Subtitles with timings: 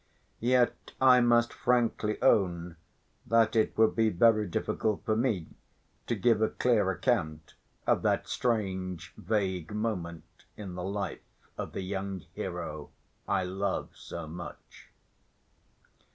[0.39, 2.75] Yet I must frankly own
[3.27, 5.45] that it would be very difficult for me
[6.07, 7.53] to give a clear account
[7.85, 11.19] of that strange, vague moment in the life
[11.55, 12.89] of the young hero
[13.27, 14.89] I love so much.